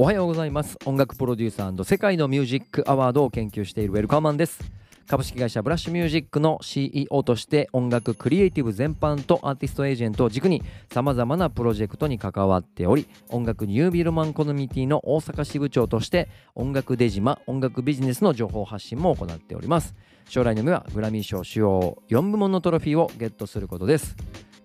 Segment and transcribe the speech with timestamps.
[0.00, 0.78] おはようございます。
[0.86, 4.58] 音楽プロデューサー世界のミュージックアワードを研究しているウェルカーマンです。
[5.06, 19.94] 株式会社ブラッシュミュージックの CEO として音楽クリエイティブ全般とアーティストエージェントを軸にさまざまなプロジェクトに関わっており音楽ニュービルマンコミュニティの大阪支部長として音楽出島音楽ビジネスの情報発信も行っております。
[20.30, 24.16] 将来の夢はグラミー賞主要4部門のトロフィーをゲットすることです。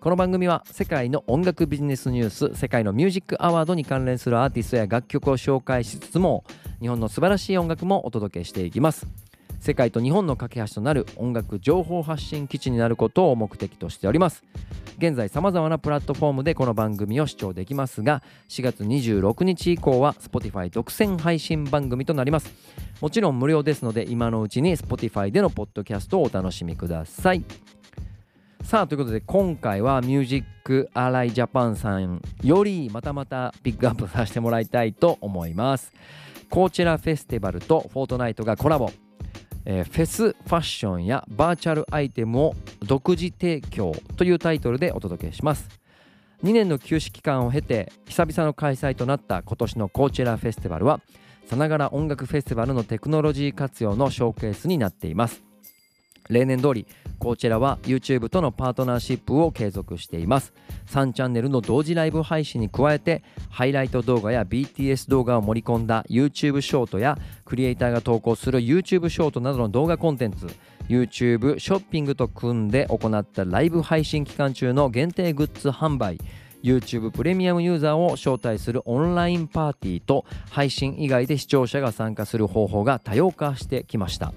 [0.06, 6.44] この番組は世界の音楽ビジネスニュース世界のミュージックアワードに関連するアーティストや楽曲を紹介しつつも
[6.80, 9.08] 日本の素晴らしい音楽もお届けしていきます。
[9.60, 14.44] 世界と日本の架け橋となる音楽情報発信基地になることを目的としております。
[15.00, 22.54] 現在さまざまなプラットフォームでこの番組を視聴できますが4月26日以降は Spotify 独占配信番組となります。
[23.02, 27.44] もちろん無料ですので今のうちに Spotify でのポッドキャストをお楽しみください。
[28.66, 35.94] さあということで今回はミュージックアライジャパンさんよりまたまたピックアップさせてもらいたいと思います。
[36.50, 38.90] コーチェラフェスティバルとフォートナイトがコラボ、
[39.66, 45.70] えー、フェスファッションやバーチャルアイテムを独自提供というタイトルでお届けします。
[46.44, 51.02] 2年の休止期間を経て久々の開催となった今年のコーチェラフェスティバルは
[51.46, 55.44] さながら音楽フェスティバルのテクノロジー活用のショーケースになっています。
[56.30, 56.88] 例年通り
[57.20, 60.54] こちらは YouTube とのパートナーシップを継続しています。
[60.88, 70.48] 3チャンネルの同時ライブ配信に加えてハイライト動画や BTS 動画を盛り込んだ YouTube ショートやクリエイターが投稿する YouTube ショートなどの動画コンテンツ
[70.88, 76.20] YouTube ショッピングと組んで行ったライブ配信期間中の限定グッズ販売
[76.64, 84.34] YouTube プレミアムユーザーを招待するオンラインパーティーと配信以外で視聴者が参加する方法が多様化してきました。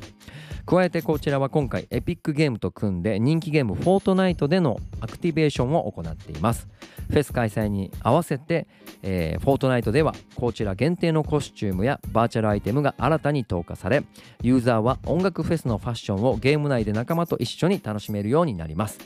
[0.69, 6.69] 加えてこちらは今回エピックゲームと組んで人気ゲームフォートナイトでのアクティベーションを行っています。
[7.09, 8.69] フェス開催に合わせて、
[9.03, 14.05] えー、フォートナイトではこちら限定のコスチュームやバーチャルアイテムが新たに投下され
[14.43, 18.99] ユーザーは音楽フェスのファッションをゲーム内で仲間と一緒に楽しめるようになります。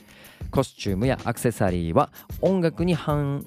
[0.50, 3.47] コスチュームやアクセサリーは音楽に反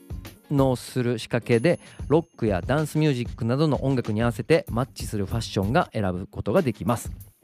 [0.50, 7.35] 応する仕掛けでロックやダンスミュージックなどの音楽に合わせてマッチするファッションが選ぶことができます。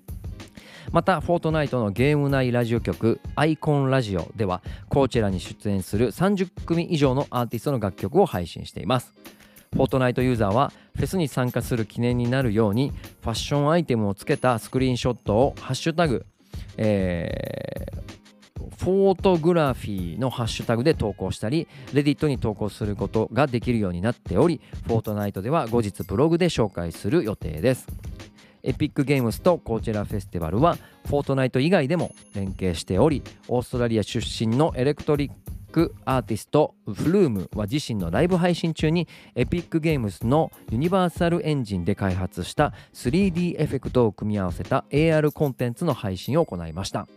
[0.91, 9.13] またフォートナイトのゲーム内ラジオ局アイコンラジオではこちらに出演する30組以上のアーティストの楽曲を配信しています
[9.71, 12.91] フォートナイトユーザーはフェスに参加する記念になるように
[13.21, 16.25] ファッションアイテムをつけたスクリーンショットをハッシュタグ、
[16.75, 18.01] えー、
[18.83, 27.87] フォートグラフィーのハッシュタグで投稿したり、レディットに投稿することができるようになっており、フォートナイトでは後日ブログで紹介する予定です。
[28.63, 35.31] エピックゲームスとコーチェラフェスティバルはフォートナイト以外でも連携しておりオーストラリア出身のエレクトリッ
[35.71, 47.07] クアーティスト Flume は自身のライブ配信中に Epic Games の Unreal Engine で開発した 3D エフェクトを組み合わせた AR コンテンツの配信を行いました。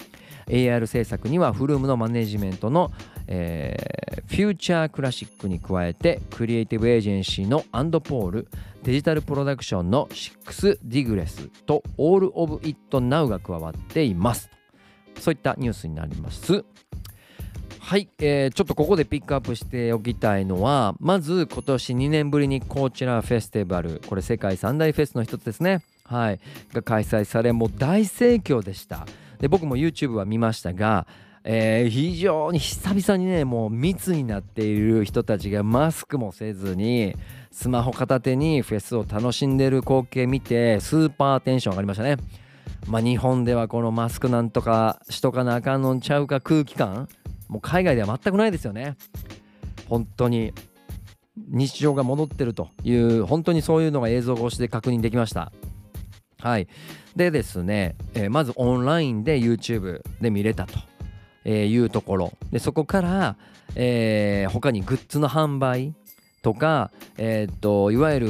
[0.46, 2.92] AR 制作には Flume のマネジメントの、
[3.26, 8.48] えー、 Future Classic に加えてクリエイティブエージェンシーのアンドポール
[8.82, 14.50] デジタルプロダクションの6 Degrees と All of It Now が加わっています。
[15.18, 16.64] そういったニュースになります。
[17.80, 25.82] はい、えー、ちょっとここでピックアップしておきたいのはまず今年2年ぶりにこちらフェスティバルこれ世界三大フェスの一つですね。
[26.04, 26.40] はい
[26.72, 29.06] が開催されもう大盛況でした。
[29.38, 31.06] で僕も YouTube は見ましたが、
[31.44, 37.14] えー、非常に久々にねもう密になっている人たちがマスクもせずに
[37.50, 42.16] スマホ片手にフェスを楽しんでる光景見てスーパーテンション上がりましたね。
[42.86, 47.08] まあ日本ではこのマスクなんとかしとかなあかんのんちゃうか空気感。
[47.48, 48.96] もう海外では全くないですよね。
[49.88, 50.52] 本当に
[51.36, 55.52] 日常が戻ってるという本当にそういうのが映像越しで確認できました。
[56.44, 56.68] はい
[57.16, 60.78] でですね、えー、まずオンラインで YouTube で見れたと、
[61.46, 63.36] えいうところでそこから、
[63.76, 65.94] えー、他にグッズの販売
[66.42, 68.26] とか、えー、っといわゆる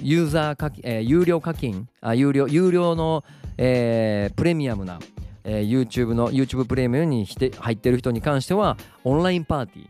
[0.00, 3.24] ユーザー課金、えー、有料課金あ有料有料の、
[3.58, 5.00] えー、プレミアムな、
[5.42, 9.88] えー、YouTube の YouTube プレミアムにして入ってる人に関してはオンラインパーティー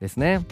[0.00, 0.44] ですね。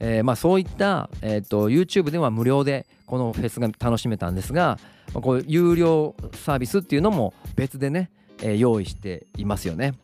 [0.00, 4.78] えー、まあそういった、えーと、YouTube では無料でこのフェスが楽しめたんですが、
[5.14, 8.10] まあ、こう有料サービスっていうのも別でね、
[8.42, 9.94] えー、用意していますよね。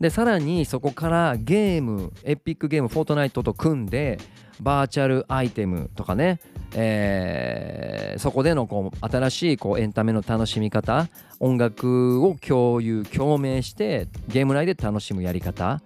[0.00, 4.18] でさらにそこからゲームエピックゲームフォートナイトと組んで
[4.60, 6.38] バーチャルアイテムとかね、
[6.74, 11.08] えー、そこでのこう新しいこうエンタメの楽しみ方
[11.40, 15.80] 音楽を共有共鳴してゲーム内で楽しむやり方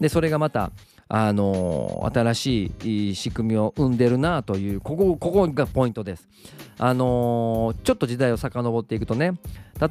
[0.00, 0.70] でそれがまた
[1.12, 2.72] あの新し
[3.10, 6.28] い仕組みを生んでるなというここここがポイントです。
[6.78, 9.34] あのちょっと時代を遡っていくとね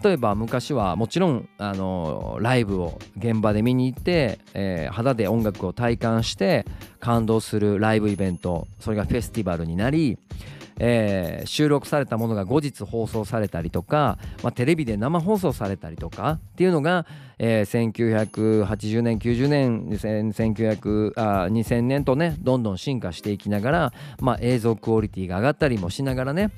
[0.04, 6.66] 例えば昔はもちろん、あのライブを現場で見に行って、えー、肌で音楽を体感して
[7.00, 10.18] 感動するライブイベントそれがフェスティバルになり
[10.80, 17.06] えー、収録されたものが後日放送されたりとか、まあ、テレビで生放送されたりとかっていうのが、
[17.38, 26.52] えー、1980年90年1900あ2000年とねどんどん進化していきながら、まあ、映像クオリティが上がったりもしながらね、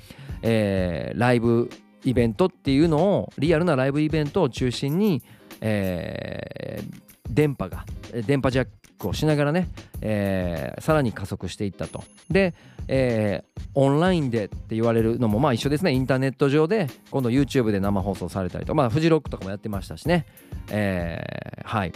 [0.43, 1.69] えー、ライブ
[2.03, 5.21] イベントっていうのをリアルなライブイベントを中心に、
[5.61, 7.85] えー、電波が
[8.25, 8.67] 電波ジャッ
[9.01, 9.67] クをしながらね、
[10.01, 12.03] えー、さらに加速していったと。
[12.29, 12.53] で、
[12.87, 15.91] えー、オンラインでって言われるのもまあ一緒ですね。
[15.91, 20.25] インターネット上で今度 YouTube で生放送されたりとまあフジロックとかもやってましたしね、
[20.69, 21.91] えー、はい。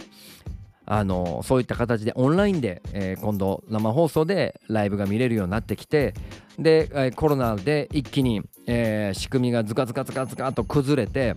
[0.88, 6.14] あのそういった形でオンラインで、えー、今度生放送でライブが見れるようになってきて
[6.60, 11.34] で、えー、コロナで一気に、えー、仕組みがズカズカズカズカと崩れて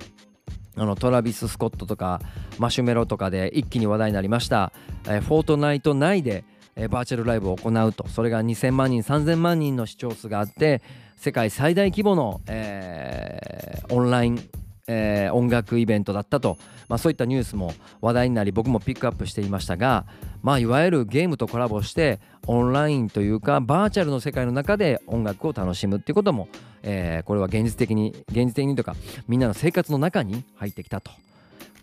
[0.76, 2.22] あのトラビス・スコットとか
[2.58, 4.72] マシュメロとかで一気に話題になりました、
[5.10, 6.44] え、フォートナイト内で、
[6.76, 8.08] え、バーチャルライブを行うと。
[8.08, 10.82] それが2000万人3000万人の視聴数があって
[11.18, 14.50] 世界最大規模の、えー、オンライン
[14.92, 16.58] えー、音楽イベントだったと、
[16.88, 20.06] まあ、そういったニュースも話題になり僕もピックアップしていましたが、
[20.42, 26.50] まあ、いわゆるゲームとコラボしてオンラインというかバーチャルの世界の中で音楽を楽しむっていうことも、
[26.82, 28.96] えー、これは現実的に現実的にとか
[29.28, 31.12] みんなの生活の中に入ってきたと。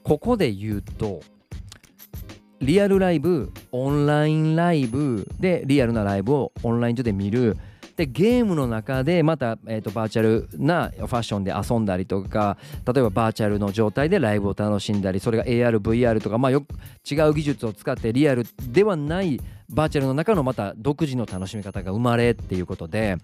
[0.02, 1.20] ここで言うと
[2.61, 7.56] リアルライブオンラインライブでリアルなライブをオンライン上で見る。
[7.97, 16.67] でゲームの中でまた、えーと、バーチャルなファッションで遊んだりとか例えばバーチャルの状態でライブを楽しんだりそれが ARVR とか、まあ、よ
[17.11, 23.17] 違う技術を使ってリアルではないバーチャルの中のまた独自の楽しみ方が生まれっていうことで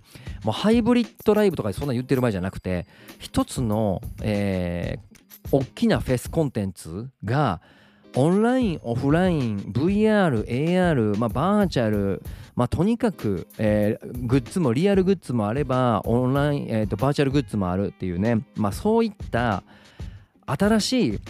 [0.43, 2.87] もうハイブリッドライブとかそんな言ってる場合じゃなくて
[3.19, 7.61] 一つの、えー、大きなフェスコンテンツが
[8.15, 12.23] オンラインオフライン VR、AR、まあ、バーチャル
[12.55, 19.63] まあ、とにかく、えー、グッズもリアルグッズもあればオンライン、えーと、バーチャルグッズもあるっていうね、まあ、そういった
[20.47, 21.21] 新しい、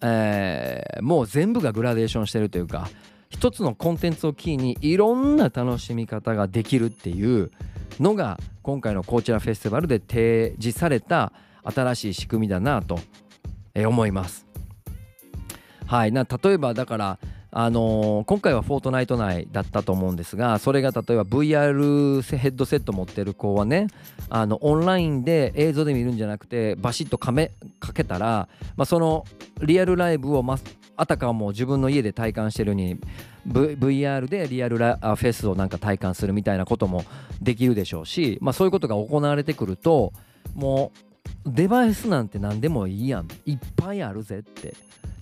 [0.00, 2.88] えー、もう全部がグラデーションしてるというか
[3.28, 7.50] 一つのコンテンツをキーにいろんな楽しみ方ができるっていう
[8.00, 11.32] のが今回のコーチラフェスティバルで提示された
[11.62, 12.98] 新しい仕組みだなと
[13.76, 14.49] 思います。
[15.90, 16.12] はい。
[16.12, 17.18] な例えばだから
[17.50, 23.88] あのー、今回はフォートナイト内だったと思うんですがそれが例えば VR ヘッドセット持ってる子はね
[24.28, 27.50] あのオンラインで映像で見るんじゃなくてバシッとかめ
[27.80, 29.24] かけたら、まあ、その
[29.62, 30.60] リアルライブを、ま、
[30.94, 32.94] あたかも自分の家で体感してるに
[33.44, 37.04] v、VR でリアルラフェスをなんか体感するみたいなことも
[37.42, 40.12] できるでしょうし、まあ、そういうことが行われてくると
[40.54, 41.10] もう
[41.46, 43.28] デバイスなんて何でもいいやん。
[43.44, 44.74] いっぱいあるぜって。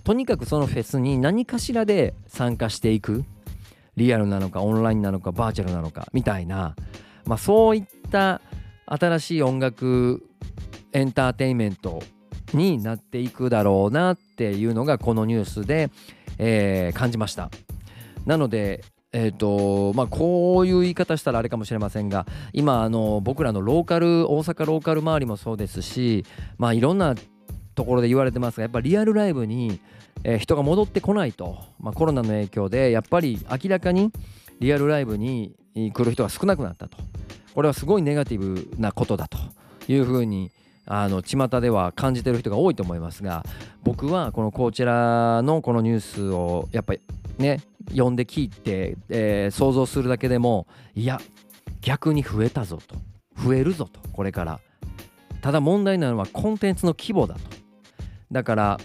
[0.03, 3.23] とにかくそのフェスに何かしらで参加していく。
[3.99, 6.75] リアルなのかオンラインなのかバーチャルなのかみたいな、
[7.25, 8.41] まあ、そういった
[8.85, 10.25] 新しい音楽
[10.93, 12.01] エンターテインメント
[12.53, 15.91] になっていくだろうなっていうのがこのニュースで、
[16.39, 17.51] えー、感じました。
[18.25, 26.25] なのでえーとまあ、こういう言い方したらあれかもしれませんが今あの僕らのローカル大阪ローカル周りもそうですし、
[26.59, 27.15] まあ、いろんな
[27.79, 29.79] ところで言われてますがやっぱリアルライブに
[30.23, 34.11] えー、人が戻ってこないと、まあ、コロナの影響でやっぱり明らかに
[34.59, 36.97] リアルライブに来る人が少なくなったと。
[37.53, 39.37] これはすごいネガティブなことだと。
[39.87, 40.51] いうふうに
[40.85, 43.43] あの巷では感じてる人が多いと思いますが
[43.83, 47.01] 僕はこのこちらのこのニュースをやっぱり
[47.39, 51.19] ね読んで聞いて、えー、想像するだけでもいや
[51.81, 52.97] 逆に増えたぞと。
[53.43, 54.59] 増えるぞとこれから。
[55.41, 57.41] ただ問題なのはコンテンツの規模だと。
[58.31, 58.79] だから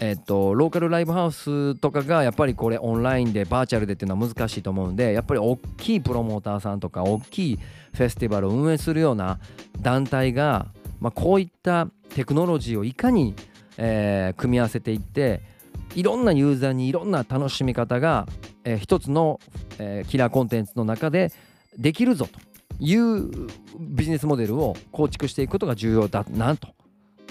[0.00, 7.58] えっと、ローカルライブハウスとかがやっぱりこれオンラインでバーチャルでっていうのは難しいと思うんでやっぱり大きいプロモーターさんとか大きい
[7.94, 9.40] フェスティバルを運営するような
[9.80, 10.66] 団体が、
[11.00, 13.34] まあ、こういったテクノロジーをいかに、
[13.76, 15.40] えー、組み合わせていって
[15.96, 18.26] いろんなユーザーにいろんな楽しみ方が、
[18.64, 19.40] えー、一つの、
[19.78, 21.32] えー、キラーコンテンツの中で
[21.76, 22.38] できるぞと
[22.78, 23.48] いう
[23.80, 26.68] ビジネスモデルを構築していくことが重要だなと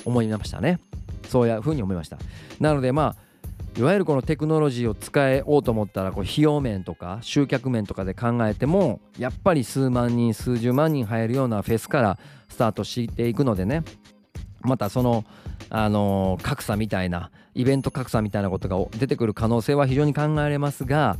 [0.04, 0.80] 思いましたね。
[1.28, 2.18] そういうふうに思いました。
[2.60, 12.20] なのでまあいわゆるこのテクノロジーを使えようと思ったらこう費用面とか集客面とかで考えてもやっぱり数万人数十万人入るようなフェスから
[12.50, 13.84] スタートしていくのでね。
[14.62, 15.24] またその
[15.70, 21.18] あの、格差みたいなイベント格差みたいなことが出てくる可能性は非常に考えられますが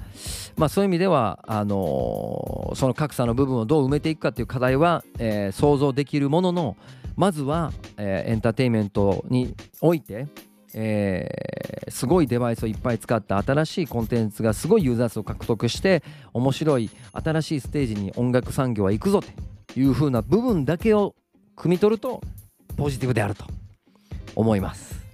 [0.56, 6.78] まあ、そういう意味ではあのその格差の部分をどう埋めていくかっていう課題は、えー想像できるものの
[7.18, 10.28] まずは、えーエンターテインメントにおいて、
[10.74, 11.58] えー
[11.90, 21.16] すごいデバイスをいっぱい使った新しいコンテンツがすごいユーザー数を獲得して面白い新しいステージに音楽産業は行くぞという風な部分だけを
[21.56, 22.22] 汲み取ると
[22.76, 23.46] ポジティブであると
[24.36, 25.07] 思います。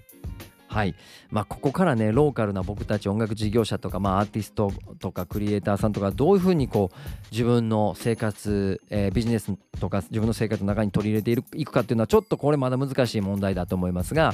[0.74, 0.96] はい
[1.30, 6.98] まあ、ここからねローカルな僕たち音楽事業者とか、まあ、アーティストとかクリエイターさんとかどういうふうにこう
[7.32, 14.34] 自分の生活、えービジネスとか自分の生活の中に取り入れていくかっていうのはちょっとこれまだ難しい問題だと思いますが、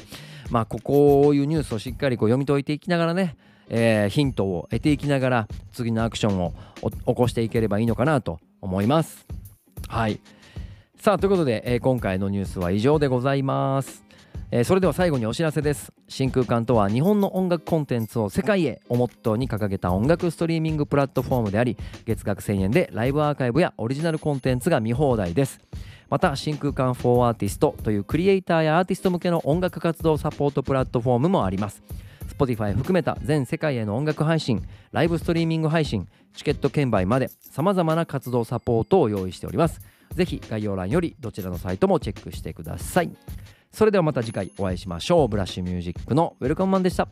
[0.49, 3.35] まあ、こういうニュースをしっかりこう読み解いていきながらね、
[3.67, 9.25] えーヒントを得ていきながら次のアクションを起こしていければいいのかなと思います。
[9.87, 10.19] はい
[10.97, 14.03] さあということで、えー今回のニュースは以上でございます。
[14.51, 25.61] えーそれでは最後にお知らせです真空管とは日本の音楽コンテンツを世界へをモットーに掲げた音楽ストリーミングプラットフォームであり月額1000円でライブアーカイブやオリジナルコンテンツが見放題です。
[26.09, 31.83] また真空管 for アーティストというクリエイターやアーティスト向けの音楽活動サポートプラットフォームもあります。
[32.27, 39.79] Spotify 含めた全世界への音楽配信ライブストリーミング配信チケット券売まで様々な活動サポートを用意しております。
[40.15, 43.11] ぜひ概要欄よりどちらのサイトもチェックしてください。
[43.71, 45.27] それではまた次回お会いしましょう。
[45.27, 47.07] ブラッシュミュージックのウェルカムマンでした。